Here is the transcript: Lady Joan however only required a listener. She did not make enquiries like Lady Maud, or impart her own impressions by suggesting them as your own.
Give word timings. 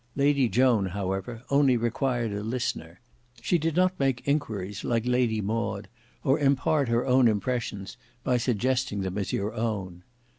Lady 0.15 0.49
Joan 0.49 0.87
however 0.87 1.43
only 1.51 1.77
required 1.77 2.33
a 2.33 2.41
listener. 2.41 3.01
She 3.39 3.59
did 3.59 3.75
not 3.75 3.99
make 3.99 4.27
enquiries 4.27 4.83
like 4.83 5.05
Lady 5.05 5.41
Maud, 5.41 5.87
or 6.23 6.39
impart 6.39 6.87
her 6.87 7.05
own 7.05 7.27
impressions 7.27 7.97
by 8.23 8.37
suggesting 8.37 9.01
them 9.01 9.19
as 9.19 9.31
your 9.31 9.53
own. 9.53 10.01